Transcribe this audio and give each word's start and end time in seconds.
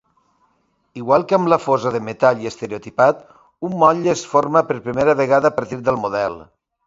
Igual 1.01 1.25
que 1.31 1.35
amb 1.37 1.49
la 1.53 1.59
fosa 1.65 1.91
de 1.95 1.99
metall 2.07 2.41
i 2.45 2.49
estereotipat, 2.51 3.21
un 3.69 3.77
motlle 3.83 4.11
es 4.15 4.25
forma 4.33 4.67
per 4.71 4.79
primera 4.89 5.15
vegada 5.23 5.51
a 5.51 5.55
partir 5.61 5.79
del 5.91 6.01
model. 6.07 6.41